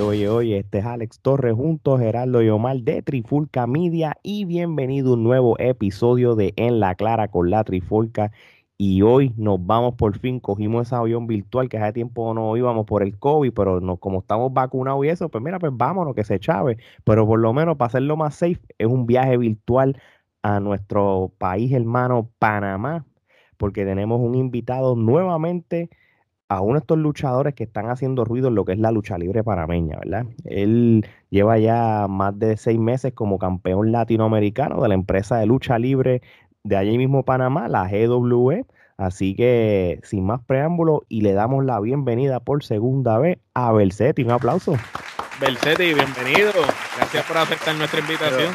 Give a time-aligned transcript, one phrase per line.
[0.00, 4.44] Oye, oye, este es Alex Torres junto a Gerardo y Omar de Trifulca Media y
[4.44, 8.30] bienvenido a un nuevo episodio de En la Clara con la Trifulca.
[8.76, 12.84] Y hoy nos vamos por fin, cogimos ese avión virtual que hace tiempo no íbamos
[12.84, 16.24] por el COVID, pero no, como estamos vacunados y eso, pues mira, pues vámonos, que
[16.24, 16.76] se chave.
[17.04, 20.00] Pero por lo menos para hacerlo más safe, es un viaje virtual
[20.42, 23.06] a nuestro país hermano Panamá,
[23.56, 25.88] porque tenemos un invitado nuevamente
[26.48, 29.18] a uno de estos luchadores que están haciendo ruido en lo que es la lucha
[29.18, 30.26] libre panameña, ¿verdad?
[30.44, 35.78] Él lleva ya más de seis meses como campeón latinoamericano de la empresa de lucha
[35.78, 36.22] libre
[36.62, 38.64] de allí mismo Panamá, la GWE.
[38.96, 44.22] Así que sin más preámbulos y le damos la bienvenida por segunda vez a Belsetti.
[44.22, 44.74] Un aplauso.
[45.38, 46.52] Belsetti, bienvenido.
[46.96, 48.54] Gracias por aceptar nuestra invitación.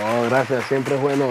[0.00, 0.64] No, gracias.
[0.64, 1.26] Siempre es bueno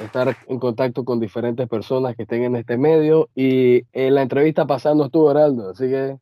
[0.00, 3.28] estar en contacto con diferentes personas que estén en este medio.
[3.34, 6.16] Y en la entrevista pasando estuvo Heraldo, así que.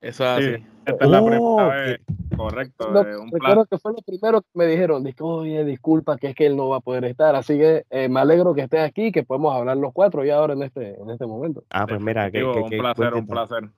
[0.00, 0.64] Eso es así.
[0.84, 2.00] esta es la primera vez.
[2.36, 2.88] Correcto.
[2.88, 5.02] un recuerdo que fue lo primero que me dijeron.
[5.02, 7.34] Dije, oye, disculpa, que es que él no va a poder estar.
[7.34, 10.52] Así que eh, me alegro que esté aquí, que podemos hablar los cuatro ya ahora
[10.52, 11.64] en este, en este momento.
[11.70, 13.70] Ah, pues mira, que, un placer, un placer.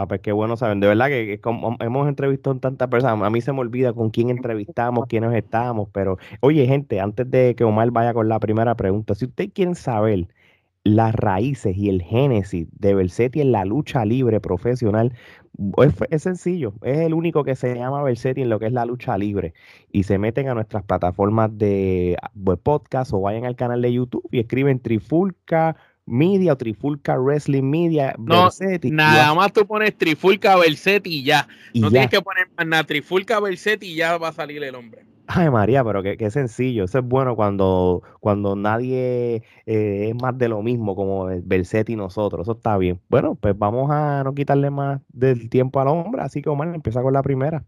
[0.00, 0.78] Ah, pues qué bueno saben.
[0.78, 1.40] De verdad que,
[1.80, 3.20] hemos entrevistado a tantas personas.
[3.20, 5.88] A mí se me olvida con quién entrevistamos, quiénes estamos.
[5.92, 9.74] Pero, oye, gente, antes de que Omar vaya con la primera pregunta, si ustedes quieren
[9.74, 10.28] saber
[10.84, 15.14] las raíces y el génesis de Bersetti en la lucha libre profesional,
[16.10, 16.74] es, sencillo.
[16.82, 19.52] Es el único que se llama Bersetti en lo que es la lucha libre.
[19.90, 22.16] Y se meten a nuestras plataformas de
[22.62, 25.74] podcast o vayan al canal de YouTube y escriben Trifulca
[26.08, 28.14] Media o Trifulca Wrestling Media.
[28.18, 28.48] No,
[28.82, 31.46] nada más tú pones Trifulca Versetti y ya.
[31.74, 35.06] no tienes que poner nada, Trifulca Versetti y ya va a salir el hombre.
[35.30, 36.84] Ay, María, pero qué, qué sencillo.
[36.84, 41.96] Eso es bueno cuando, cuando nadie eh, es más de lo mismo como Versetti y
[41.96, 42.46] nosotros.
[42.46, 42.98] Eso está bien.
[43.10, 46.22] Bueno, pues vamos a no quitarle más del tiempo al hombre.
[46.22, 47.66] Así que Omar empieza con la primera.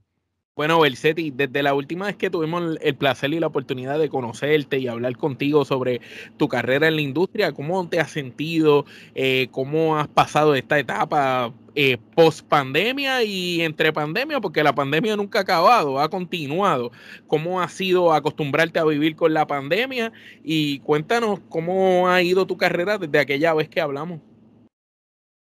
[0.61, 4.79] Bueno, Belsetti, desde la última vez que tuvimos el placer y la oportunidad de conocerte
[4.79, 6.03] y hablar contigo sobre
[6.37, 8.85] tu carrera en la industria, ¿cómo te has sentido?
[9.15, 14.39] Eh, ¿Cómo has pasado esta etapa eh, post pandemia y entre pandemia?
[14.39, 16.93] Porque la pandemia nunca ha acabado, ha continuado.
[17.27, 20.13] ¿Cómo ha sido acostumbrarte a vivir con la pandemia?
[20.45, 24.21] Y cuéntanos cómo ha ido tu carrera desde aquella vez que hablamos.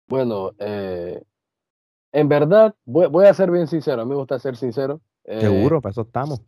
[0.07, 1.21] Bueno, eh,
[2.15, 5.01] en verdad, voy, a ser bien sincero, a mí me gusta ser sincero.
[5.25, 6.41] Eh, Seguro, para eso estamos.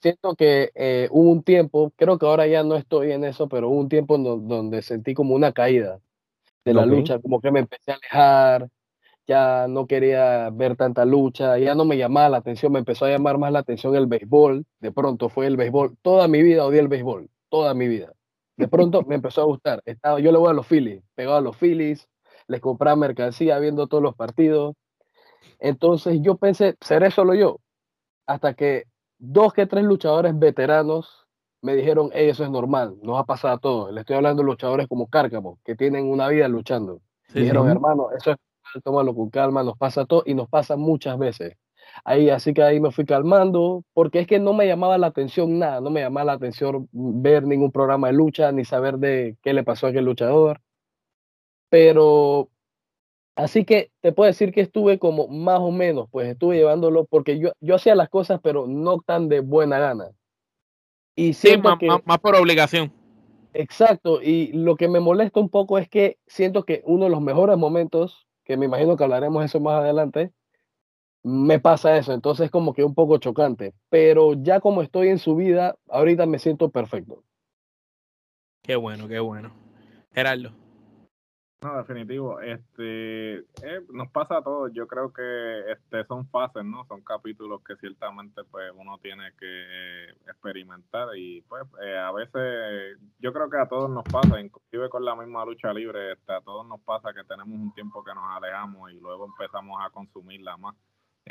[0.00, 3.68] Siento que eh, hubo un tiempo, creo que ahora ya no estoy en eso, pero
[3.68, 6.00] hubo un tiempo donde sentí como una caída
[6.64, 8.70] de la lucha, como que me empecé a alejar,
[9.26, 13.10] ya no quería ver tanta lucha, ya no me llamaba la atención, me empezó a
[13.10, 16.80] llamar más la atención el béisbol, de pronto fue el béisbol, toda mi vida odié
[16.80, 18.14] el béisbol, toda mi vida.
[18.56, 21.42] De pronto me empezó a gustar, Estaba, yo le voy a los Phillies, pegaba a
[21.42, 22.08] los Phillies,
[22.46, 24.74] les compraba mercancía viendo todos los partidos,
[25.58, 27.58] entonces yo pensé, seré solo yo.
[28.26, 28.84] Hasta que
[29.18, 31.26] dos que tres luchadores veteranos
[31.62, 33.92] me dijeron, eso es normal, nos ha pasado a todos.
[33.92, 37.00] Le estoy hablando de luchadores como Cárcamo, que tienen una vida luchando.
[37.32, 40.76] dijeron, hermano, eso es normal, tómalo con calma, nos pasa a todos y nos pasa
[40.76, 41.56] muchas veces.
[42.04, 45.58] Ahí, así que ahí me fui calmando, porque es que no me llamaba la atención
[45.58, 49.52] nada, no me llamaba la atención ver ningún programa de lucha, ni saber de qué
[49.52, 50.60] le pasó a aquel luchador.
[51.68, 52.50] Pero
[53.34, 57.38] Así que te puedo decir que estuve como más o menos, pues estuve llevándolo porque
[57.38, 60.10] yo, yo hacía las cosas, pero no tan de buena gana.
[61.14, 62.92] Y sí, más, más, por obligación.
[63.54, 67.20] Exacto, y lo que me molesta un poco es que siento que uno de los
[67.20, 70.32] mejores momentos, que me imagino que hablaremos eso más adelante,
[71.22, 75.18] me pasa eso, entonces es como que un poco chocante, pero ya como estoy en
[75.18, 77.22] su vida, ahorita me siento perfecto.
[78.62, 79.52] Qué bueno, qué bueno.
[80.12, 80.61] Gerardo.
[81.62, 82.40] No, definitivo.
[82.40, 84.72] Este, eh, nos pasa a todos.
[84.74, 86.84] Yo creo que este son fases, ¿no?
[86.86, 93.32] Son capítulos que ciertamente pues uno tiene que experimentar y pues eh, a veces yo
[93.32, 96.66] creo que a todos nos pasa, inclusive con la misma lucha libre, este, a todos
[96.66, 100.74] nos pasa que tenemos un tiempo que nos alejamos y luego empezamos a consumirla más.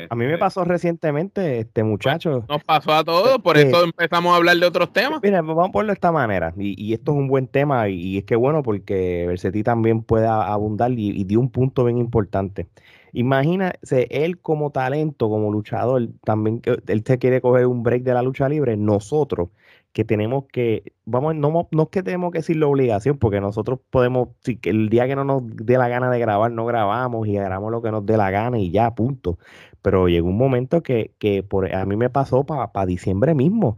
[0.10, 2.46] A mí me este pasó recientemente, este muchacho.
[2.48, 5.20] Nos pasó a todos, por este eso empezamos a hablar de otros temas.
[5.22, 8.24] Mira, vamos a ponerlo de esta manera, y, esto es un buen tema, y, es
[8.24, 12.68] que bueno, porque Versetti también puede abundar y, y dio un punto bien importante.
[13.14, 18.22] Imagínese él como talento, como luchador, también él se quiere coger un break de la
[18.22, 19.50] lucha libre, nosotros
[19.94, 23.80] que tenemos que, vamos, no, no es que tenemos que decir la obligación, porque nosotros
[23.90, 27.34] podemos, si el día que no nos dé la gana de grabar, no grabamos y
[27.34, 29.38] grabamos lo que nos dé la gana y ya, punto.
[29.82, 33.78] Pero llegó un momento que, que por, a mí me pasó para diciembre mismo.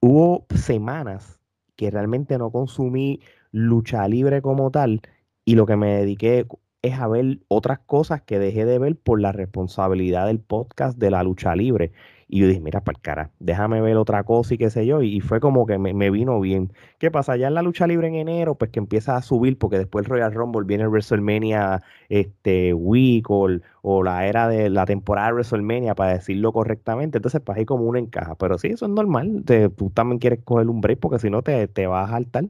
[0.00, 1.40] Hubo semanas
[1.76, 3.20] que realmente no consumí
[3.52, 5.00] lucha libre como tal
[5.44, 6.46] y lo que me dediqué
[6.82, 11.10] es a ver otras cosas que dejé de ver por la responsabilidad del podcast de
[11.10, 11.92] la lucha libre.
[12.28, 15.00] Y yo dije, mira, para el cara, déjame ver otra cosa y qué sé yo.
[15.02, 16.72] Y, fue como que me, vino bien.
[16.98, 17.36] ¿Qué pasa?
[17.36, 20.10] Ya en la lucha libre en enero, pues que empieza a subir, porque después el
[20.10, 23.48] Royal Rumble viene el WrestleMania este, Week o,
[23.82, 27.18] o la era de la temporada de WrestleMania, para decirlo correctamente.
[27.18, 28.34] Entonces, pues ahí como una encaja.
[28.36, 29.44] Pero sí, eso es normal.
[29.76, 32.46] tú también quieres coger un break, porque si no te, te vas a saltar.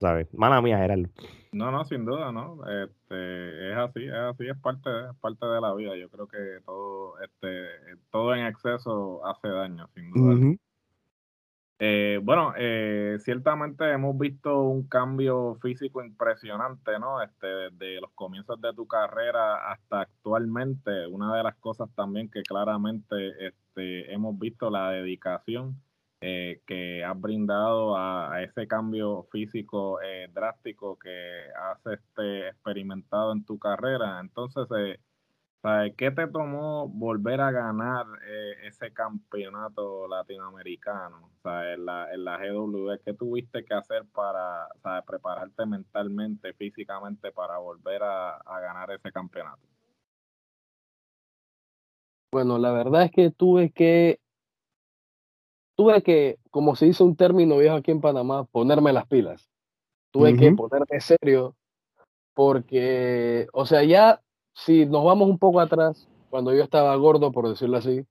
[0.00, 0.26] ¿Sabes?
[0.34, 1.08] Mala mía, Gerardo.
[1.52, 2.60] No, no, sin duda, ¿no?
[2.66, 5.94] Este, es así, es así, es parte, de, parte de la vida.
[5.96, 10.56] Yo creo que todo, este, todo en exceso hace daño, sin duda.
[11.84, 17.20] Eh, bueno, eh, ciertamente hemos visto un cambio físico impresionante, ¿no?
[17.20, 21.06] Este, desde los comienzos de tu carrera hasta actualmente.
[21.08, 25.82] Una de las cosas también que claramente este, hemos visto la dedicación
[26.24, 31.10] eh, que has brindado a, ese cambio físico eh, drástico que
[31.52, 34.20] has este, experimentado en tu carrera.
[34.20, 38.06] Entonces, eh, ¿qué te tomó volver a ganar
[38.62, 43.02] ese campeonato latinoamericano la, en la GW?
[43.04, 44.68] ¿Qué tuviste que hacer para
[45.04, 49.72] prepararte mentalmente, físicamente para volver a ganar ese campeonato?
[52.30, 54.21] Bueno, la verdad es que tuve que
[55.74, 59.48] tuve que, como se dice un término viejo aquí en Panamá, ponerme las pilas.
[60.10, 61.54] Tuve que ponerme serio
[62.34, 64.20] porque, o sea, ya
[64.54, 68.04] si nos vamos un poco atrás, cuando yo estaba gordo, por decirlo así,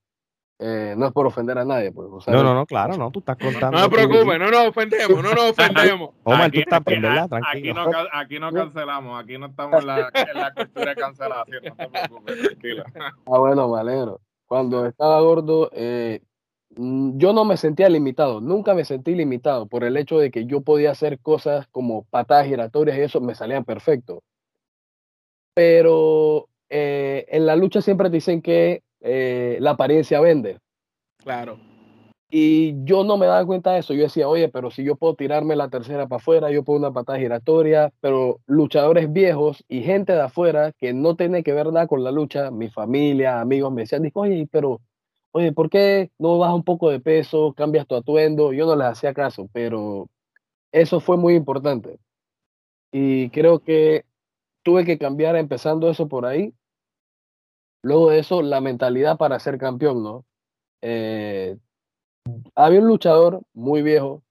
[0.58, 1.90] eh, no es por ofender a nadie.
[1.90, 3.78] Pues, no, no, no, claro, no, tú estás contando.
[3.78, 6.10] No te preocupes, no nos ofendemos, no nos ofendemos.
[6.22, 10.40] Omar, tú estás aquí, aquí, no, aquí no cancelamos, aquí no estamos en la, en
[10.40, 12.84] la cultura de cancelación, no te preocupes, tranquilo.
[13.26, 14.20] Ah, bueno, me alegro.
[14.46, 16.20] Cuando estaba gordo, eh,
[16.76, 20.62] yo no me sentía limitado, nunca me sentí limitado por el hecho de que yo
[20.62, 24.22] podía hacer cosas como patadas giratorias y eso me salían perfecto.
[25.54, 30.58] Pero eh, en la lucha siempre dicen que eh, la apariencia vende.
[31.18, 31.58] Claro.
[32.34, 33.92] Y yo no me daba cuenta de eso.
[33.92, 36.90] Yo decía, oye, pero si yo puedo tirarme la tercera para afuera, yo puedo una
[36.90, 41.86] patada giratoria, pero luchadores viejos y gente de afuera que no tiene que ver nada
[41.86, 44.80] con la lucha, mi familia, amigos, me decían, oye, pero
[45.32, 48.52] oye, ¿por qué no bajas un poco de peso, cambias tu atuendo?
[48.52, 50.08] Yo no les hacía caso, pero
[50.72, 51.98] eso fue muy importante.
[52.92, 54.04] Y creo que
[54.62, 56.54] tuve que cambiar empezando eso por ahí.
[57.82, 60.24] Luego de eso, la mentalidad para ser campeón, ¿no?
[60.82, 61.56] Eh,
[62.54, 64.22] había un luchador muy viejo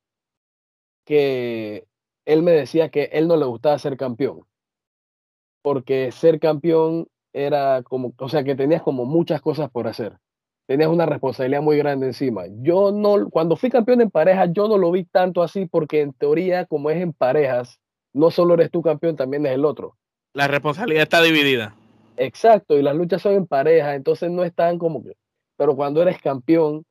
[1.05, 1.87] que
[2.25, 4.45] él me decía que él no le gustaba ser campeón,
[5.61, 10.20] porque ser campeón era como, o sea, que tenías como muchas cosas por hacer
[10.71, 12.43] tenías una responsabilidad muy grande encima.
[12.61, 16.13] Yo no, cuando fui campeón en parejas, yo no lo vi tanto así porque en
[16.13, 17.81] teoría, como es en parejas,
[18.13, 19.97] no solo eres tú campeón, también es el otro.
[20.31, 21.75] La responsabilidad está dividida.
[22.15, 25.11] Exacto, y las luchas son en pareja, entonces no están como que,
[25.57, 26.85] pero cuando eres campeón,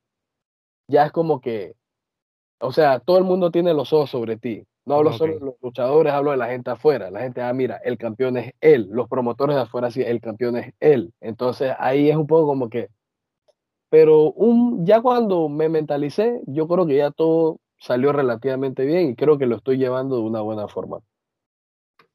[0.87, 1.73] ya es como que,
[2.61, 4.62] o sea, todo el mundo tiene los ojos sobre ti.
[4.85, 7.11] No hablo solo de los luchadores, hablo de la gente afuera.
[7.11, 8.88] La gente, ah, mira, el campeón es él.
[8.91, 11.12] Los promotores de afuera, sí, el campeón es él.
[11.21, 12.88] Entonces ahí es un poco como que,
[13.91, 19.17] pero un, ya cuando me mentalicé, yo creo que ya todo salió relativamente bien y
[19.17, 21.01] creo que lo estoy llevando de una buena forma.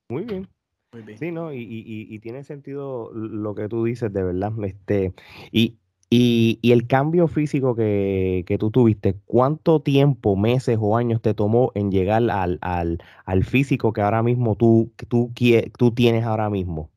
[0.10, 0.48] Muy bien.
[0.94, 1.18] Muy bien.
[1.20, 1.52] Sí, ¿no?
[1.52, 4.54] Y, y, y, tiene sentido lo que tú dices, de verdad.
[4.64, 5.14] Este,
[5.52, 5.76] y,
[6.10, 11.74] y, el cambio físico que, que, tú tuviste, ¿cuánto tiempo, meses o años te tomó
[11.76, 15.34] en llegar al, al, al físico que ahora mismo tú, que tú,
[15.78, 16.90] tú tienes ahora mismo?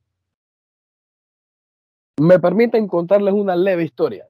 [2.21, 4.28] Me permiten contarles una leve historia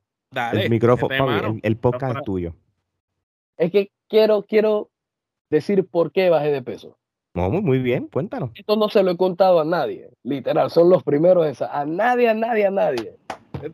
[0.52, 2.54] el micrófono, el, podcast es tuyo.
[3.56, 4.90] Es que quiero, quiero
[5.50, 6.99] decir por qué bajé de peso.
[7.35, 8.50] No, muy bien, cuéntanos.
[8.54, 11.78] Esto no se lo he contado a nadie, literal, son los primeros de esa.
[11.78, 13.16] A nadie, a nadie, a nadie.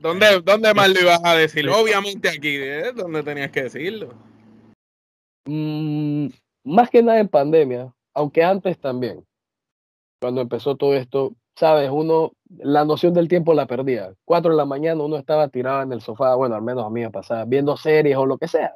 [0.00, 1.68] ¿Dónde, dónde más lo ibas a decir?
[1.68, 2.92] Obviamente aquí, ¿eh?
[2.94, 4.14] ¿Dónde tenías que decirlo?
[5.46, 6.28] Mm,
[6.64, 9.24] más que nada en pandemia, aunque antes también.
[10.20, 14.14] Cuando empezó todo esto, sabes, uno, la noción del tiempo la perdía.
[14.24, 17.00] Cuatro de la mañana uno estaba tirado en el sofá, bueno, al menos a mí
[17.00, 18.74] me pasaba, viendo series o lo que sea.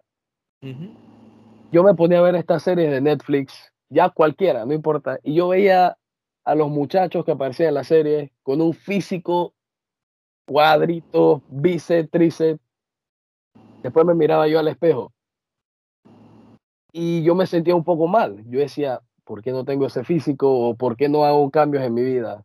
[1.70, 5.49] Yo me ponía a ver estas series de Netflix, ya cualquiera, no importa, y yo
[5.49, 5.97] veía
[6.44, 9.54] a los muchachos que aparecían en la serie con un físico
[10.47, 12.61] cuadrito, bíceps, tríceps.
[13.82, 15.12] Después me miraba yo al espejo
[16.92, 18.42] y yo me sentía un poco mal.
[18.49, 21.94] Yo decía, ¿por qué no tengo ese físico o por qué no hago cambios en
[21.94, 22.44] mi vida?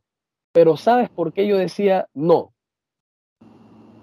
[0.53, 2.53] Pero ¿sabes por qué yo decía no?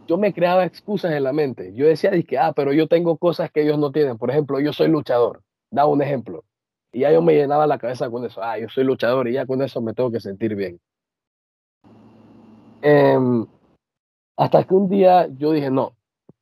[0.06, 1.72] Yo me creaba excusas en la mente.
[1.74, 4.18] Yo decía, que, ah, pero yo tengo cosas que ellos no tienen.
[4.18, 5.42] Por ejemplo, yo soy luchador.
[5.70, 6.44] Da un ejemplo.
[6.92, 8.42] Y ya yo me llenaba la cabeza con eso.
[8.42, 10.80] Ah, yo soy luchador y ya con eso me tengo que sentir bien.
[12.82, 13.46] Em,
[14.36, 15.94] hasta que un día yo dije, no,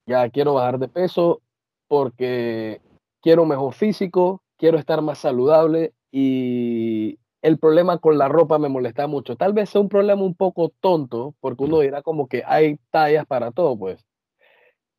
[0.07, 1.43] ya quiero bajar de peso
[1.89, 2.81] porque
[3.21, 9.07] quiero mejor físico, quiero estar más saludable y el problema con la ropa me molesta
[9.07, 9.37] mucho.
[9.37, 13.27] Tal vez sea un problema un poco tonto, porque uno dirá como que hay tallas
[13.27, 14.05] para todo, pues.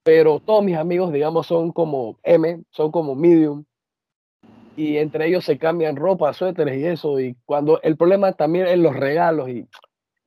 [0.04, 3.66] Pero todos mis amigos, digamos, son como M, son como medium,
[4.76, 7.20] y entre ellos se cambian ropa, suéteres y eso.
[7.20, 9.68] Y cuando el problema también es los regalos, y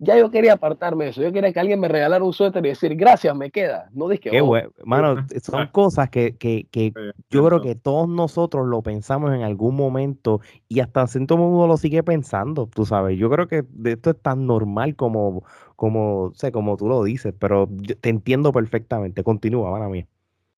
[0.03, 1.23] ya yo quería apartarme de eso.
[1.23, 3.89] Yo quería que alguien me regalara un suéter y decir, gracias, me queda.
[3.93, 4.53] No dije, Qué oh".
[4.85, 6.93] Mano, son cosas que, que, que
[7.31, 11.77] yo creo que todos nosotros lo pensamos en algún momento y hasta cierto modo lo
[11.77, 13.17] sigue pensando, tú sabes.
[13.17, 15.45] Yo creo que esto es tan normal como,
[15.77, 17.69] como, sé, como tú lo dices, pero
[18.01, 19.23] te entiendo perfectamente.
[19.23, 20.09] Continúa, mano mía.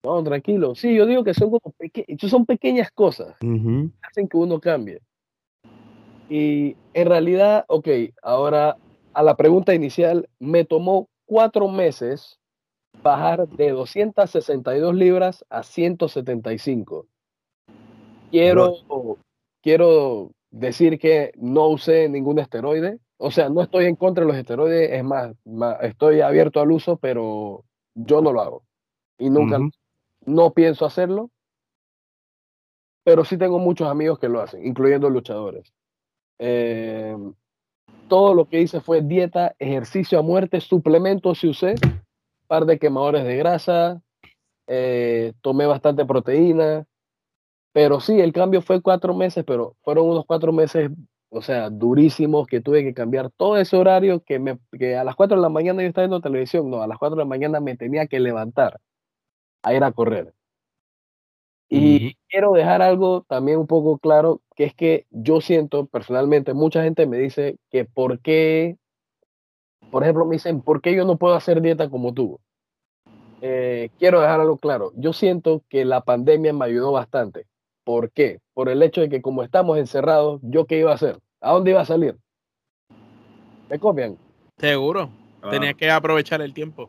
[0.05, 0.75] No, tranquilo.
[0.75, 1.75] Sí, yo digo que son como
[2.19, 5.01] son pequeñas cosas que hacen que uno cambie.
[6.31, 7.89] Y en realidad, ok,
[8.23, 8.79] ahora
[9.15, 12.39] a la pregunta inicial, me tomó cuatro meses
[13.03, 17.07] bajar de 262 libras a 175.
[18.31, 18.77] Quiero,
[19.63, 22.99] quiero decir que no usé ningún esteroide.
[23.17, 25.35] O sea, no estoy en contra de los esteroides, es más,
[25.83, 28.65] estoy abierto al uso, pero yo no lo hago.
[29.19, 29.61] Y nunca,
[30.27, 31.31] no pienso hacerlo.
[33.05, 35.73] Pero sí tengo muchos amigos que lo hacen, incluyendo luchadores.
[36.39, 37.17] Eh,
[38.09, 41.75] todo lo que hice fue dieta, ejercicio a muerte, suplementos si usé,
[42.47, 44.03] par de quemadores de grasa,
[44.67, 46.87] eh, tomé bastante proteína,
[47.73, 50.91] pero sí, el cambio fue cuatro meses, pero fueron unos cuatro meses,
[51.29, 55.37] o sea, durísimos, que tuve que cambiar todo ese horario, que, que a las cuatro
[55.37, 57.77] de la mañana yo estaba viendo televisión, no, a las cuatro de la mañana me
[57.77, 58.81] tenía que levantar
[59.63, 60.33] a ir a correr.
[61.77, 66.83] Y quiero dejar algo también un poco claro, que es que yo siento personalmente, mucha
[66.83, 68.77] gente me dice que por qué,
[69.91, 72.39] por ejemplo, me dicen, ¿por qué yo no puedo hacer dieta como tú?
[73.41, 77.47] Eh, quiero dejar algo claro, yo siento que la pandemia me ayudó bastante.
[77.85, 78.41] ¿Por qué?
[78.55, 81.19] Por el hecho de que como estamos encerrados, ¿yo qué iba a hacer?
[81.41, 82.17] ¿A dónde iba a salir?
[83.69, 84.17] ¿Me copian?
[84.57, 85.11] Seguro.
[85.51, 86.89] Tenía que aprovechar el tiempo.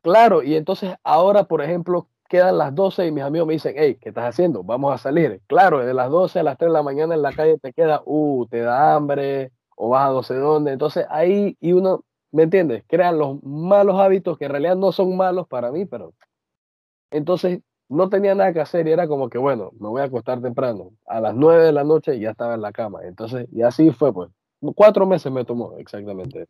[0.00, 3.96] Claro, y entonces ahora, por ejemplo, quedan las 12 y mis amigos me dicen, hey,
[4.00, 4.62] ¿qué estás haciendo?
[4.62, 5.40] Vamos a salir.
[5.46, 8.02] Claro, de las 12 a las 3 de la mañana en la calle te queda,
[8.04, 10.72] uh, te da hambre o vas a no sé dónde.
[10.72, 12.84] Entonces ahí, y uno, ¿me entiendes?
[12.86, 16.12] Crean los malos hábitos que en realidad no son malos para mí, pero
[17.10, 20.40] entonces no tenía nada que hacer y era como que, bueno, me voy a acostar
[20.40, 20.90] temprano.
[21.06, 23.00] A las 9 de la noche ya estaba en la cama.
[23.04, 24.30] Entonces, y así fue, pues.
[24.74, 26.46] Cuatro meses me tomó exactamente.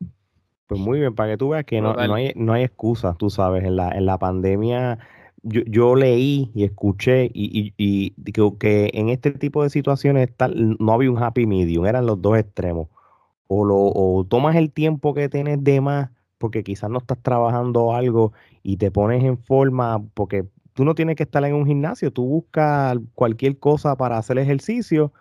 [0.68, 3.30] Pues muy bien, para que tú veas que no, no, hay, no hay excusas, tú
[3.30, 4.98] sabes, en la, en la pandemia
[5.46, 8.10] yo, yo, leí y escuché y, y,
[8.58, 12.38] que, en este tipo de situaciones tal, no había un happy medium, eran los dos
[12.38, 12.88] extremos.
[13.48, 17.94] O, lo, o tomas el tiempo que tienes de más porque quizás no estás trabajando
[17.94, 22.12] algo y te pones en forma, porque tú no tienes que estar en un gimnasio,
[22.12, 25.12] tú buscas cualquier cosa para hacer ejercicio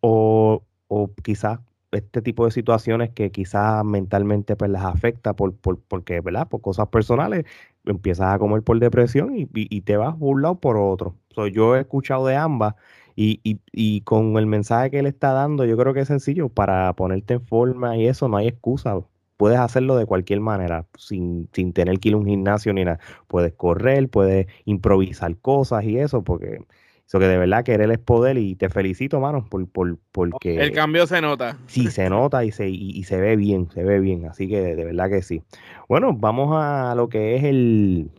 [0.00, 1.58] o, o quizás
[1.92, 6.48] este tipo de situaciones que quizás mentalmente pues las afecta por, por, porque, ¿verdad?
[6.48, 7.44] Por cosas personales,
[7.84, 11.14] empiezas a comer por depresión y, y, te vas por un lado por otro.
[11.52, 12.74] yo he escuchado de ambas
[13.16, 16.48] y, y, y, con el mensaje que él está dando, yo creo que es sencillo,
[16.48, 18.98] para ponerte en forma y eso no hay excusa.
[19.36, 23.00] Puedes hacerlo de cualquier manera, sin, sin tener que ir a un gimnasio ni nada.
[23.26, 26.64] Puedes correr, puedes improvisar cosas y eso, porque
[27.12, 30.56] eso que de verdad querer es poder y te felicito, mano, por, por, porque...
[30.56, 31.58] El cambio se nota.
[31.66, 34.82] Sí, se nota y se, y, se ve bien, se ve bien, así que de,
[34.82, 35.42] verdad que sí.
[35.90, 38.10] Bueno, vamos a lo que es el,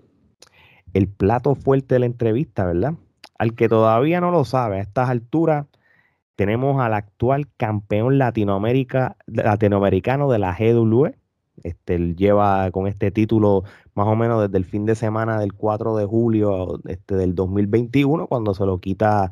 [0.93, 2.93] el plato fuerte de la entrevista, ¿verdad?
[3.39, 5.65] Al que todavía no lo sabe, a estas alturas
[6.35, 11.15] tenemos al actual campeón Latinoamérica, latinoamericano de la GWE,
[11.62, 13.63] este, él lleva con este título
[13.95, 18.27] más o menos desde el fin de semana del 4 de julio este, del 2021,
[18.27, 19.31] cuando se lo quita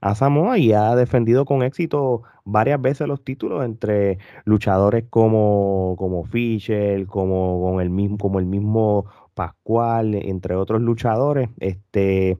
[0.00, 6.24] a Samoa y ha defendido con éxito varias veces los títulos entre luchadores como, como
[6.24, 11.50] Fischer, como, con el mismo, como el mismo Pascual, entre otros luchadores.
[11.60, 12.38] Este,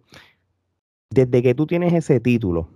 [1.11, 2.69] desde que tú tienes ese título,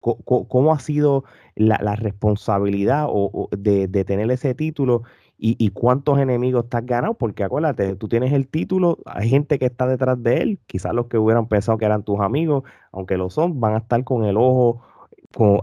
[0.00, 1.24] ¿cómo, ha sido
[1.54, 3.08] la, responsabilidad
[3.52, 5.02] de, de tener ese título?
[5.38, 9.66] Y, cuántos enemigos te has ganado, porque acuérdate, tú tienes el título, hay gente que
[9.66, 13.28] está detrás de él, quizás los que hubieran pensado que eran tus amigos, aunque lo
[13.28, 14.82] son, van a estar con el ojo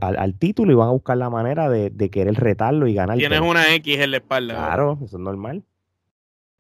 [0.02, 3.18] al, título y van a buscar la manera de, querer retarlo y ganar.
[3.18, 4.54] Tienes una X en la espalda.
[4.54, 5.64] Claro, eso es normal.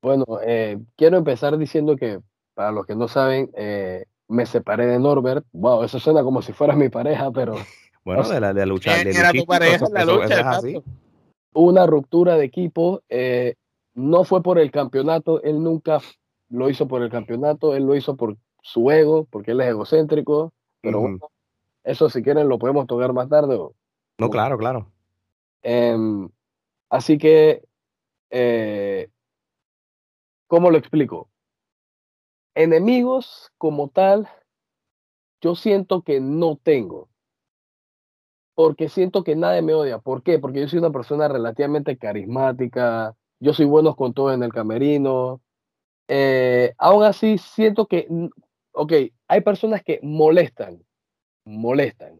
[0.02, 2.20] Bueno, eh, quiero empezar diciendo que,
[2.56, 5.46] para los que no saben, eh, me separé de Norbert.
[5.54, 7.56] Wow, eso suena como si fuera mi pareja, pero...
[8.04, 9.08] bueno, de la, de luchar.
[9.08, 10.60] Era tu pareja la lucha,
[11.54, 13.02] una ruptura de equipo.
[13.10, 13.56] Eh,
[13.94, 16.00] no fue por el campeonato, él nunca
[16.50, 20.54] lo hizo por el campeonato, él lo hizo por su ego, porque él es egocéntrico,
[20.82, 21.20] pero bueno,
[21.84, 23.60] eso si quieren lo podemos tocar más tarde.
[24.18, 24.92] no, claro, claro.
[25.62, 26.30] Em,
[26.90, 27.64] así que,
[28.30, 29.10] eh,
[30.48, 31.30] ¿cómo lo explico?
[32.56, 34.30] Enemigos como tal,
[35.42, 37.10] yo siento que no tengo.
[38.56, 40.00] Porque siento que nadie me odia.
[40.00, 40.40] ¿Por qué?
[40.40, 45.42] Porque yo soy una persona relativamente carismática, yo soy bueno con todo en el camerino.
[46.08, 48.08] Eh, aún así, siento que,
[48.74, 48.94] ok,
[49.28, 50.84] hay personas que molestan,
[51.46, 52.20] molestan.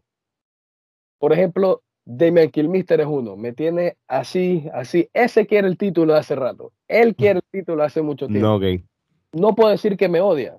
[1.18, 5.08] Por ejemplo, Damian Kilmister es uno, me tiene así, así.
[5.12, 6.72] Ese quiere el título de hace rato.
[6.88, 8.46] Él quiere el título hace mucho tiempo.
[8.46, 8.84] No, okay.
[9.32, 10.58] no puedo decir que me odia,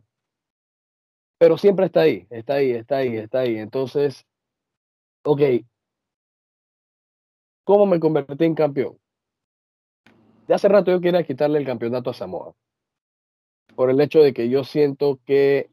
[1.38, 3.58] pero siempre está ahí, está ahí, está ahí, está ahí.
[3.58, 4.26] Entonces,
[5.26, 5.42] ok,
[7.64, 8.98] ¿cómo me convertí en campeón?
[10.48, 12.54] De hace rato yo quería quitarle el campeonato a Samoa,
[13.76, 15.72] por el hecho de que yo siento que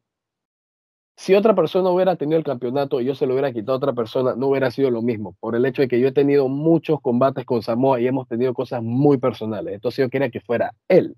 [1.17, 3.93] si otra persona hubiera tenido el campeonato y yo se lo hubiera quitado a otra
[3.93, 7.01] persona, no hubiera sido lo mismo, por el hecho de que yo he tenido muchos
[7.01, 9.75] combates con Samoa y hemos tenido cosas muy personales.
[9.75, 11.15] Entonces yo quería que fuera él.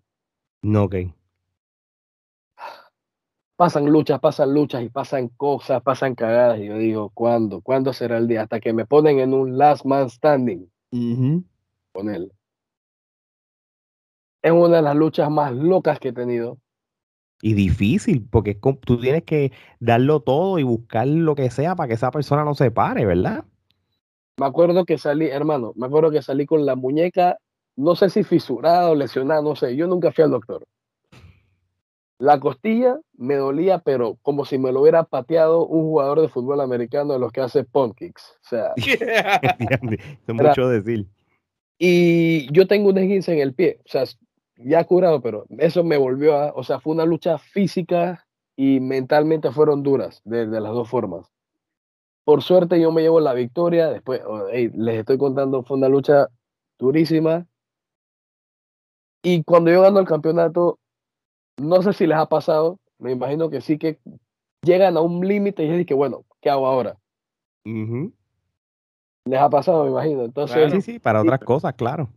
[0.62, 0.96] No, ok.
[3.56, 6.58] Pasan luchas, pasan luchas y pasan cosas, pasan cagadas.
[6.58, 7.60] Y yo digo, ¿cuándo?
[7.60, 8.42] ¿Cuándo será el día?
[8.42, 10.70] Hasta que me ponen en un last man standing
[11.92, 12.32] con él.
[14.42, 16.58] Es una de las luchas más locas que he tenido
[17.44, 21.94] y difícil, porque tú tienes que darlo todo y buscar lo que sea para que
[21.94, 23.44] esa persona no se pare, ¿verdad?
[24.38, 27.36] Me acuerdo que salí, hermano, me acuerdo que salí con la muñeca,
[27.76, 30.64] no sé si fisurada o lesionada, no sé, yo nunca fui al doctor.
[32.18, 36.60] La costilla me dolía, pero como si me lo hubiera pateado un jugador de fútbol
[36.60, 38.38] americano de los que hace pump kicks.
[38.44, 41.06] O sea, es mucho decir.
[41.78, 44.04] Y yo tengo un esguince en el pie, o sea,
[44.56, 49.50] ya curado, pero eso me volvió a, o sea, fue una lucha física y mentalmente
[49.50, 51.30] fueron duras de, las dos formas.
[52.24, 56.28] Por suerte yo me llevo la victoria, después, oh, les estoy contando, fue una lucha
[56.78, 57.46] durísima.
[59.22, 60.78] Y cuando yo gano el campeonato,
[61.56, 63.98] no sé si les ha pasado, me imagino que sí que
[64.62, 66.96] llegan a un límite y dicen que, bueno, ¿qué hago ahora?
[69.26, 70.24] Les ha pasado, me imagino.
[70.24, 72.08] Entonces, sí, sí, para otras cosas, claro.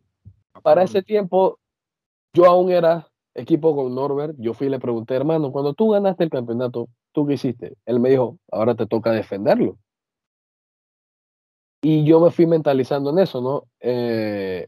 [0.62, 1.60] Para ese tiempo,
[2.34, 6.24] yo aún era equipo con Norbert, yo fui y le pregunté, hermano, cuando tú ganaste
[6.24, 7.78] el campeonato, ¿tú qué hiciste?
[7.86, 9.78] Él me dijo, ahora te toca defenderlo.
[11.82, 13.66] Y yo me fui mentalizando en eso, ¿no?
[13.80, 14.68] Eh,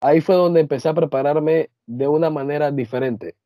[0.00, 3.36] ahí fue donde empecé a prepararme de una manera diferente.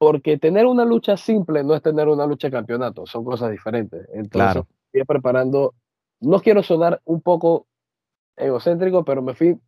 [0.00, 4.00] Porque tener una lucha simple no es tener una lucha de campeonato, son cosas diferentes.
[4.14, 4.66] Entonces, claro.
[4.90, 5.74] fui preparando,
[6.20, 7.66] no quiero sonar un poco
[8.34, 9.58] egocéntrico, pero me fui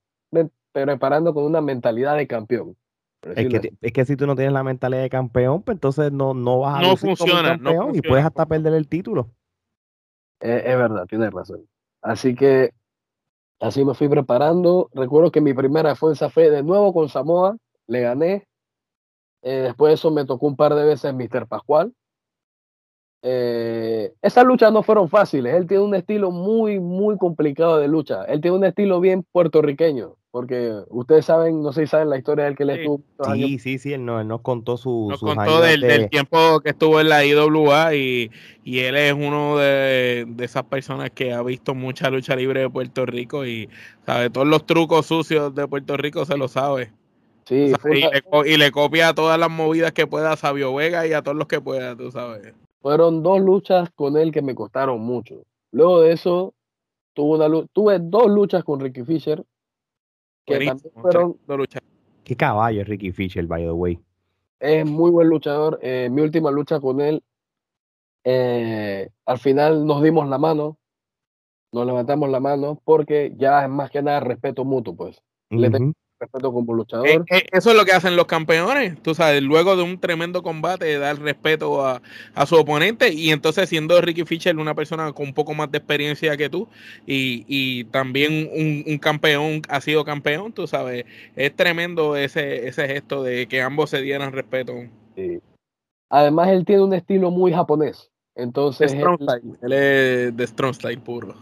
[0.73, 2.75] preparando con una mentalidad de campeón.
[3.21, 6.33] Es que, es que, si tú no tienes la mentalidad de campeón, pues entonces no,
[6.33, 9.29] no vas a no funciona, campeón y puedes hasta perder el título.
[10.41, 11.69] Es, verdad, tienes razón.
[12.01, 12.71] Así que
[13.61, 14.89] así me fui preparando.
[14.95, 18.49] Recuerdo que mi primera fuerza fue de nuevo con Samoa, le gané.
[19.43, 21.47] Eh, después de eso me tocó un par de veces Mr.
[21.47, 21.93] Pascual.
[23.25, 25.55] Eh, esas luchas no fueron fáciles.
[25.55, 28.25] Él tiene un estilo muy, muy complicado de lucha.
[28.25, 32.47] Él tiene un estilo bien puertorriqueño porque ustedes saben, no sé si saben la historia
[32.47, 33.03] del que le estuvo.
[33.35, 35.09] Sí, sí, sí, él, nos contó su.
[35.11, 38.31] Nos contó del, tiempo que estuvo en la IWA y,
[38.65, 43.05] y él es uno de, esas personas que ha visto mucha lucha libre de Puerto
[43.05, 43.69] Rico y
[44.07, 46.91] sabe todos los trucos sucios de Puerto Rico, se lo sabe.
[47.45, 47.73] Sí,
[48.45, 51.49] y, le, copia todas las movidas que pueda a Sabio Vega y a todos los
[51.49, 52.55] que pueda, tú sabes.
[52.81, 55.43] Fueron dos luchas con él que me costaron mucho.
[55.73, 56.55] Luego de eso,
[57.15, 59.45] tuve, una, tuve dos luchas con Ricky Fisher
[60.47, 61.37] que fueron...
[62.25, 63.99] Qué caballo es Ricky Fisher, by the way.
[64.61, 65.79] Es muy buen luchador.
[65.83, 67.23] Eh, mi última lucha con él,
[68.23, 70.79] eh, al final nos dimos la mano,
[71.73, 75.21] nos levantamos la mano, porque ya es más que nada respeto mutuo, pues
[76.23, 77.07] respeto como luchador.
[77.09, 80.43] Eh, eh, eso es lo que hacen los campeones, tú sabes, luego de un tremendo
[80.43, 82.01] combate, dar respeto a,
[82.47, 86.37] su oponente y entonces siendo Ricky Fisher una persona con un poco más de experiencia
[86.37, 86.69] que tú
[87.07, 91.05] y, también un, campeón, ha sido campeón, tú sabes,
[91.37, 94.75] es tremendo ese, ese gesto de que ambos se dieran respeto.
[96.11, 98.11] Además, él tiene un estilo muy japonés.
[98.35, 99.05] Entonces, él,
[99.63, 101.35] él es de Strong Style puro.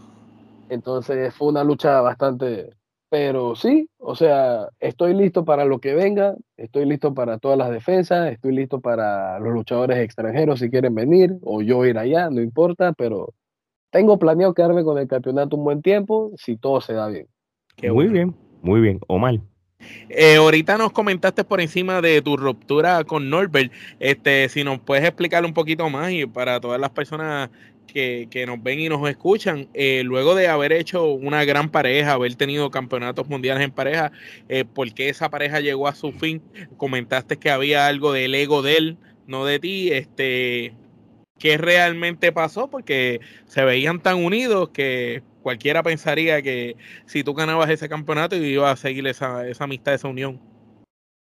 [0.71, 2.69] Entonces fue una lucha bastante,
[3.11, 7.69] pero sí, o sea, estoy listo para lo que venga, estoy listo para todas las
[7.69, 12.39] defensas, estoy listo para los luchadores extranjeros si quieren venir, o yo ir allá, no
[12.39, 13.33] importa, pero
[13.89, 17.27] tengo planeado quedarme con el campeonato un buen tiempo si todo se da bien.
[17.83, 19.01] muy bien, muy bien.
[19.07, 19.41] Omar.
[20.07, 23.73] Eh, ahorita nos comentaste por encima de tu ruptura con Norbert.
[23.99, 27.49] Este, si nos puedes explicar un poquito más y para todas las personas
[27.91, 32.35] que, nos ven y nos escuchan, eh, luego de haber hecho una gran pareja, haber
[32.35, 34.11] tenido campeonatos mundiales en pareja,
[34.49, 36.41] eh, ¿por qué esa pareja llegó a su fin?
[36.77, 39.91] Comentaste que había algo del ego de él, no de ti.
[39.91, 40.73] Este,
[41.37, 42.69] ¿Qué realmente pasó?
[42.69, 46.75] Porque se veían tan unidos que cualquiera pensaría que
[47.05, 50.50] si tú ganabas ese campeonato iba a seguir esa, esa amistad, esa unión.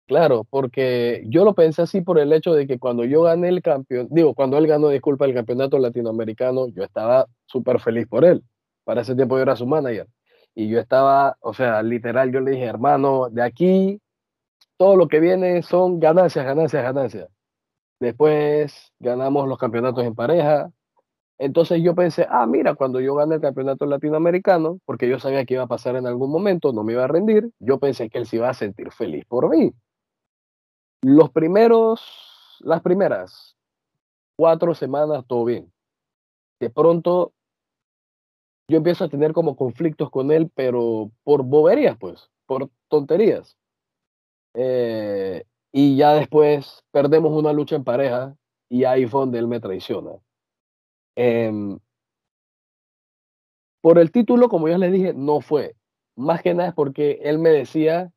[0.08, 3.64] Claro, porque yo lo pensé así por el hecho de que cuando yo gané el
[3.64, 8.44] campeón, digo, cuando él ganó, disculpa, el campeonato latinoamericano, yo estaba súper feliz por él.
[8.84, 10.08] Para ese tiempo yo era su manager.
[10.54, 14.00] Y yo estaba, o sea, literal, yo le dije, hermano, de aquí
[14.78, 17.30] todo lo que viene son ganancias, ganancias, ganancias.
[18.00, 20.72] Después ganamos los campeonatos en pareja,
[21.40, 25.56] entonces yo pensé, ah, mira, cuando yo gane el campeonato latinoamericano, porque yo sabía que
[25.56, 28.26] iba a pasar en algún momento, no me iba a rendir, yo pensé que él
[28.28, 29.74] se iba a sentir feliz por mí.
[31.08, 32.02] Los primeros,
[32.62, 33.56] las primeras
[34.36, 35.72] cuatro semanas, todo bien.
[36.60, 37.32] De pronto,
[38.68, 43.56] yo empiezo a tener como conflictos con él, pero por boberías, pues, por tonterías.
[44.56, 48.36] Eh, y ya después perdemos una lucha en pareja
[48.68, 50.10] y ahí fue donde él me traiciona.
[51.16, 51.78] Em,
[53.80, 55.76] por el título, como ya les dije, no fue.
[56.16, 58.12] Más que nada es porque él me decía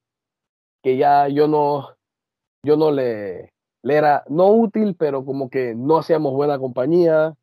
[0.82, 1.97] que ya yo no,
[2.68, 3.52] yo no le,
[3.82, 7.34] le era no útil, pero como que no hacíamos buena compañía,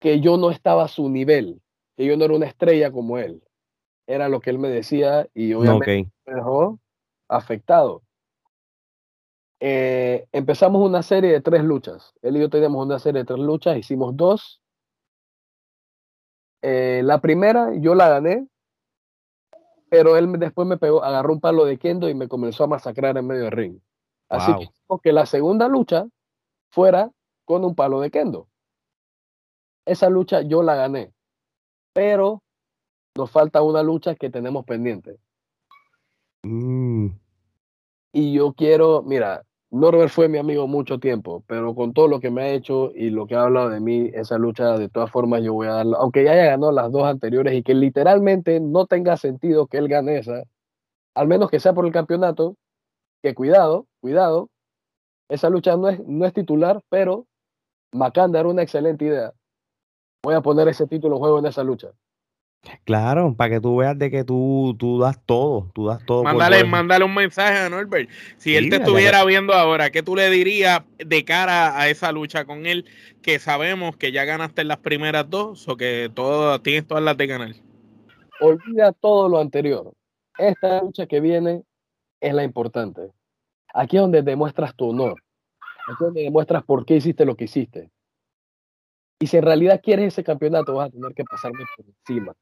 [0.00, 1.62] que yo no estaba a su nivel,
[1.96, 3.42] que yo no era una estrella como él.
[4.06, 6.80] Era lo que él me decía y obviamente me dejó
[7.28, 8.02] afectado.
[9.60, 12.12] Eh, empezamos una serie de tres luchas.
[12.20, 14.62] Él y yo teníamos una serie de tres luchas, hicimos dos
[16.62, 18.46] eh, la primera yo la gané,
[19.90, 23.18] pero él después me pegó, agarró un palo de kendo y me comenzó a masacrar
[23.18, 23.78] en medio del ring.
[24.32, 24.52] Así
[25.02, 26.06] que, la segunda lucha
[26.70, 27.10] fuera
[27.44, 28.48] con un palo de kendo.
[29.84, 31.12] Esa lucha yo la gané,
[31.92, 32.42] pero
[33.16, 35.18] nos falta una lucha que tenemos pendiente.
[36.44, 37.08] Mm.
[38.14, 42.30] Y yo quiero, mira, Norbert fue mi amigo mucho tiempo, pero con todo lo que
[42.30, 45.42] me ha hecho y lo que ha hablado de mí, esa lucha, de todas formas,
[45.42, 48.86] yo voy a darla, aunque ya haya ganado las dos anteriores y que literalmente no
[48.86, 50.44] tenga sentido que él gane esa,
[51.14, 52.56] al menos que sea por el campeonato,
[53.22, 54.50] que cuidado, cuidado,
[55.30, 57.26] esa lucha no es, no es titular, pero
[57.92, 59.32] Macanda era una excelente idea.
[60.24, 61.88] Voy a poner ese título juego en esa lucha.
[62.84, 66.22] Claro, para que tú veas de que tú, tú das todo, tú das todo.
[66.22, 68.08] Mándale, mándale un mensaje a Norbert.
[68.36, 72.44] Si él te estuviera viendo ahora, ¿qué tú le dirías de cara a esa lucha
[72.44, 72.84] con él?
[73.20, 77.16] Que sabemos que ya ganaste en las primeras dos, o que todo, tienes todas las
[77.16, 77.50] de ganar.
[78.40, 79.92] Olvida todo lo anterior.
[80.38, 81.64] Esta lucha que viene
[82.20, 83.10] es la importante.
[83.74, 85.22] Aquí es donde demuestras tu honor.
[85.60, 87.90] Aquí es donde demuestras por qué hiciste lo que hiciste.
[89.20, 92.34] Y si en realidad quieres ese campeonato, vas a tener que pasarme por encima.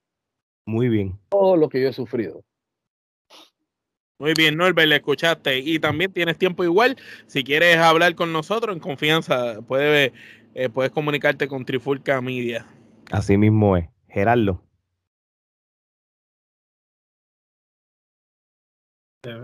[0.66, 1.18] Muy bien.
[1.28, 2.42] Todo lo que yo he sufrido.
[4.18, 5.58] Muy bien, Norbert, le escuchaste.
[5.58, 6.96] Y también tienes tiempo igual.
[7.26, 10.12] Si quieres hablar con nosotros en confianza, puedes,
[10.54, 12.66] eh, puedes comunicarte con Trifulca Media.
[13.10, 13.88] Así mismo es.
[14.08, 14.62] Gerardo.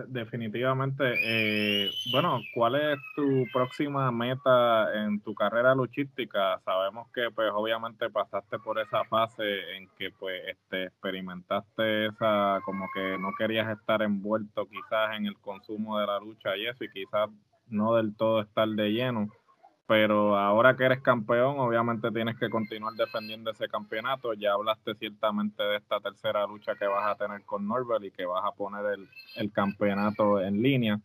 [0.09, 1.05] Definitivamente.
[1.23, 6.59] Eh, bueno, ¿cuál es tu próxima meta en tu carrera luchística?
[6.65, 12.87] Sabemos que, pues, obviamente pasaste por esa fase en que, pues, este, experimentaste esa, como
[12.95, 16.91] que no querías estar envuelto quizás en el consumo de la lucha y eso, y
[16.91, 17.29] quizás
[17.69, 19.29] no del todo estar de lleno
[19.87, 24.35] pero ahora que eres campeón, obviamente tienes que continuar defendiendo ese campeonato.
[24.35, 28.27] Ya hablaste ciertamente de esta tercera lucha que vas a tener con Norbert y que
[28.27, 28.99] vas a poner
[29.37, 31.01] el, campeonato en línea.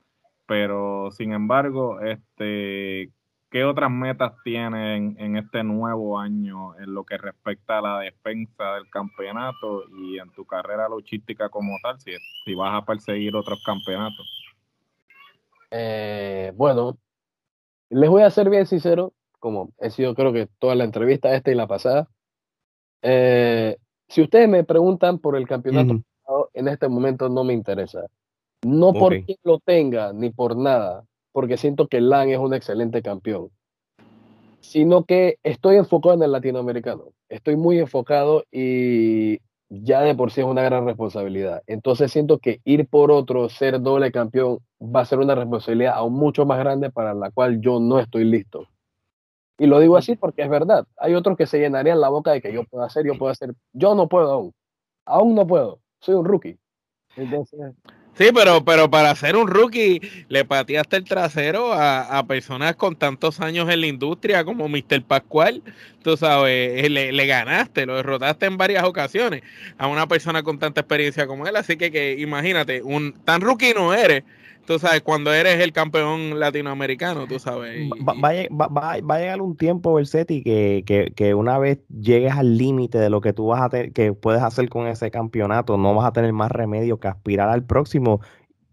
[0.47, 3.11] Pero sin embargo, este,
[3.51, 8.73] ¿qué otras metas tienes en, este nuevo año en lo que respecta a la defensa
[8.73, 12.13] del campeonato y en tu carrera luchística como tal, si,
[12.45, 14.27] si vas a perseguir otros campeonatos?
[15.69, 16.97] Eh, bueno,
[17.91, 21.51] les voy a ser bien sincero, como he sido creo que toda la entrevista esta
[21.51, 22.07] y la pasada.
[23.01, 23.77] Eh,
[24.07, 26.01] si ustedes me preguntan por el campeonato,
[26.53, 28.05] en este momento no me interesa.
[28.63, 33.49] No porque lo tenga, ni por nada, porque siento que LAN es un excelente campeón,
[34.59, 37.05] sino que estoy enfocado en el latinoamericano.
[37.27, 41.63] Estoy muy enfocado y ya de por sí es una gran responsabilidad.
[41.65, 46.13] Entonces siento que ir por otro, ser doble campeón, va a ser una responsabilidad aún
[46.13, 48.67] mucho más grande para la cual yo no estoy listo.
[49.57, 50.87] Y lo digo así porque es verdad.
[50.97, 53.53] Hay otros que se llenarían la boca de que yo puedo hacer, yo puedo hacer.
[53.73, 54.53] Yo no puedo aún.
[55.05, 55.79] Aún no puedo.
[55.99, 56.57] Soy un rookie.
[57.15, 57.59] Entonces...
[58.13, 63.39] Sí, pero, pero para ser un rookie le pateaste el trasero a, personas con tantos
[63.39, 65.03] años en la industria como Mr.
[65.03, 65.63] Pascual.
[66.03, 69.43] Tú sabes, eh, le, le, ganaste, lo derrotaste en varias ocasiones
[69.77, 71.55] a una persona con tanta experiencia como él.
[71.55, 74.23] Así que, que imagínate, un tan rookie no eres,
[74.71, 77.89] tú sabes, cuando eres el campeón latinoamericano, tú sabes.
[77.89, 82.97] va, va, a llegar un tiempo, Versetti, que, que, que una vez llegues al límite
[82.97, 86.07] de lo que tú vas a tener, que puedes hacer con ese campeonato, no vas
[86.07, 88.21] a tener más remedio que aspirar al próximo.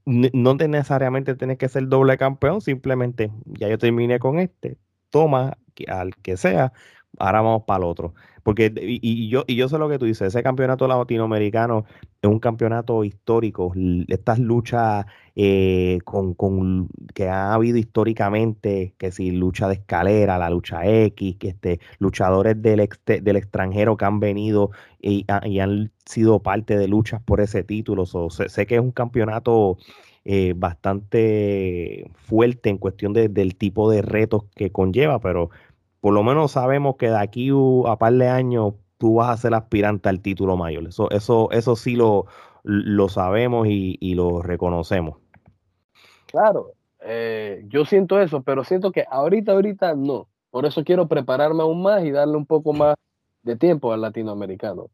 [0.04, 4.78] No necesariamente tienes que ser doble campeón, simplemente ya yo terminé con este,
[5.11, 5.58] toma
[5.88, 6.72] al que sea,
[7.18, 8.14] ahora vamos para el otro.
[8.42, 11.85] Porque, y, yo, y yo sé lo que tú dices, ese campeonato latinoamericano
[12.23, 13.75] es un campeonato histórico.
[14.09, 15.05] Estas luchas
[15.37, 21.37] eh, con, con, que ha habido históricamente, que si lucha de escalera, la lucha X,
[21.38, 27.23] que este, luchadores del, del extranjero que han venido y, han sido parte de luchas
[27.23, 28.07] por ese título.
[28.07, 29.77] sé, que es un campeonato
[30.25, 35.51] eh, bastante fuerte en cuestión del tipo de retos que conlleva, pero
[36.00, 37.50] por lo menos sabemos que de aquí
[37.87, 40.87] a par de años tú vas a ser aspirante al título mayor.
[40.88, 42.26] Eso, eso, eso sí lo,
[42.62, 45.18] lo sabemos y, lo reconocemos.
[46.26, 50.28] Claro, eh, yo siento eso, pero siento que ahorita, ahorita no.
[50.50, 52.96] Por eso quiero prepararme aún más y darle un poco más
[53.42, 54.90] de tiempo al latinoamericano.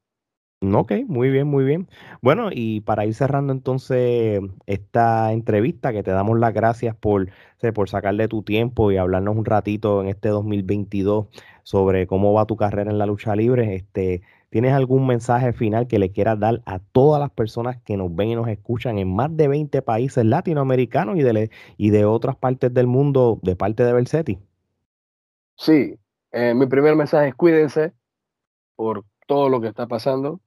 [0.73, 1.89] Ok, muy bien, muy bien.
[2.23, 7.29] Bueno, y para ir cerrando entonces esta entrevista, que te damos las gracias por,
[7.75, 11.27] por sacarle tu tiempo y hablarnos un ratito en este 2022
[11.65, 13.75] sobre cómo va tu carrera en la lucha libre.
[13.75, 18.15] Este, ¿Tienes algún mensaje final que le quieras dar a todas las personas que nos
[18.15, 22.37] ven y nos escuchan en más de 20 países latinoamericanos y de, y de otras
[22.37, 24.39] partes del mundo de parte de Versetti?
[25.57, 25.99] Sí,
[26.31, 27.93] eh, mi primer mensaje es cuídense
[28.77, 30.41] por todo lo que está pasando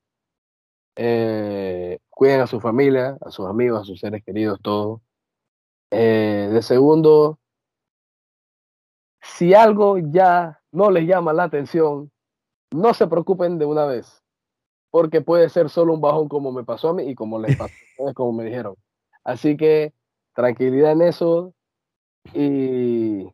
[0.98, 5.02] eh, cuiden a su familia, a sus amigos, a sus seres queridos, todo.
[5.92, 7.40] Eh, de segundo,
[9.22, 12.12] si algo ya no les llama la atención,
[12.72, 14.24] no se preocupen de una vez,
[14.90, 17.74] porque puede ser solo un bajón como me pasó a mí y como les pasó
[18.16, 18.76] como me dijeron.
[19.24, 19.94] Así que
[20.34, 21.54] tranquilidad en eso
[22.34, 23.28] y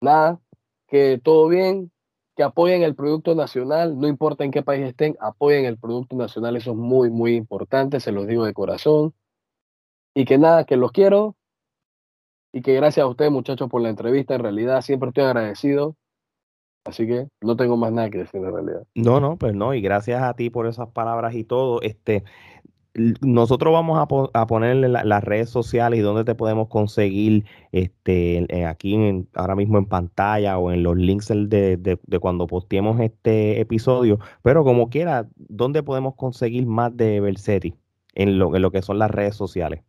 [0.00, 0.40] nada,
[0.88, 1.92] que todo bien,
[2.36, 6.56] que apoyen el producto nacional, no importa en qué país estén, apoyen el producto nacional,
[6.56, 9.14] eso es muy, muy importante, se los digo de corazón.
[10.14, 11.36] Y que nada, que los quiero
[12.52, 15.96] y que gracias a ustedes muchachos por la entrevista, en realidad siempre estoy agradecido.
[16.84, 18.86] Así que no tengo más nada que decir en realidad.
[18.94, 21.80] No, no, pues no, y gracias a ti por esas palabras y todo.
[21.80, 22.24] Este,
[22.94, 28.94] nosotros vamos a, a ponerle las redes sociales y dónde te podemos conseguir este, aquí
[28.94, 34.20] en, ahora mismo en pantalla o en los links de, de, cuando posteemos este episodio.
[34.42, 37.74] Pero como quiera, ¿dónde podemos conseguir más de Versetti
[38.14, 39.82] en lo, en lo que son las redes sociales?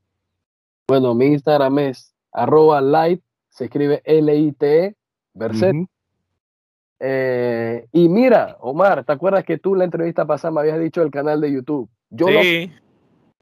[0.87, 4.95] Bueno, mi Instagram es arroba light, se escribe L-I-T-E,
[5.35, 5.87] Versetti.
[6.99, 11.03] Eh, y mira, Omar, ¿te acuerdas que tú en la entrevista pasada me habías dicho
[11.03, 11.87] el canal de YouTube?
[12.09, 12.71] Yo sí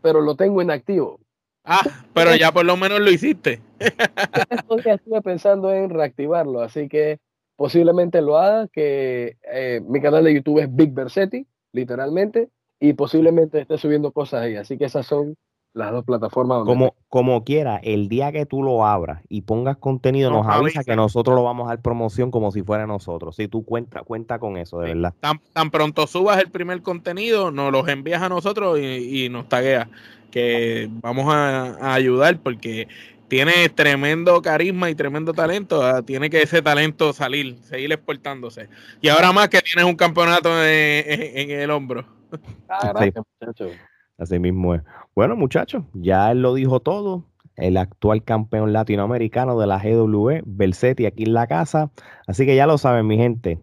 [0.03, 1.19] pero lo tengo inactivo.
[1.63, 1.81] Ah,
[2.13, 3.61] pero ya por lo menos lo hiciste.
[3.79, 7.19] estuve pensando en reactivarlo, así que
[7.55, 12.49] posiblemente lo haga, que eh, mi canal de YouTube es Big Versetti, literalmente,
[12.81, 14.57] y posiblemente esté subiendo cosas ahí.
[14.57, 15.37] Así que esas son
[15.73, 16.63] las dos plataformas.
[16.65, 20.95] como, como quiera, el día que tú lo abras y pongas contenido, nos, avisa, que
[20.95, 23.35] nosotros lo vamos a dar promoción como si fuera nosotros.
[23.35, 25.13] Si tú cuenta, cuenta con eso, de verdad.
[25.19, 29.87] Tan, tan, pronto subas el primer contenido, nos los envías a nosotros y, nos tagueas.
[30.29, 32.87] Que vamos a, ayudar porque
[33.27, 35.83] tiene tremendo carisma y tremendo talento.
[35.83, 38.69] Ah, tiene que ese talento salir, seguir exportándose.
[39.01, 42.05] Y ahora más que tienes un campeonato en, el hombro.
[42.67, 43.71] Ah, gracias, muchachos.
[44.23, 44.81] Así mismo es.
[45.15, 47.23] Bueno, muchachos, ya él lo dijo todo.
[47.55, 51.91] El actual campeón latinoamericano de la GW, Belsetti, aquí en la casa.
[52.25, 53.59] Así que ya lo saben, mi gente.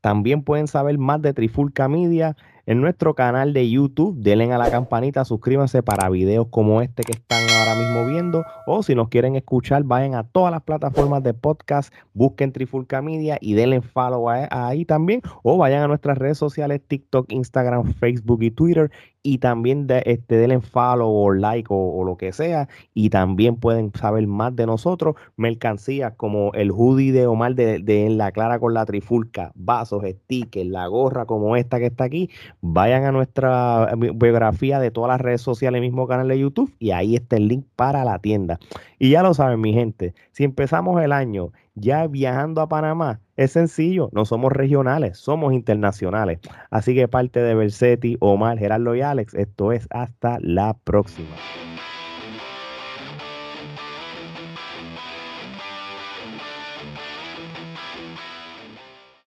[0.00, 4.16] También pueden saber más de Trifulca Media en nuestro canal de YouTube.
[4.18, 8.44] Denle a la campanita, suscríbanse para videos como este que están ahora mismo viendo.
[8.66, 13.38] O si nos quieren escuchar, vayan a todas las plataformas de podcast, busquen Trifulca Media
[13.40, 15.20] y denle follow ahí también.
[15.42, 18.90] O vayan a nuestras redes sociales, TikTok, Instagram, Facebook y Twitter
[19.22, 23.92] y también de, este, denle follow o like o, lo que sea y también pueden
[23.94, 28.58] saber más de nosotros, mercancías como el hoodie de Omar de, de, En la Clara
[28.58, 32.30] con la Trifulca, vasos, stickers, la gorra como esta que está aquí,
[32.60, 37.16] vayan a nuestra biografía de todas las redes sociales, mismo canal de YouTube y ahí
[37.16, 38.58] está el link para la tienda.
[38.98, 43.52] Y ya lo saben mi gente, si empezamos el año ya viajando a Panamá, es
[43.52, 46.40] sencillo, no somos regionales, somos internacionales.
[46.70, 51.34] Así que parte de Versetti, Omar, Gerardo y Alex, esto es hasta la próxima.